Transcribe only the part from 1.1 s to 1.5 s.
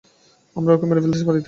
পারি তো!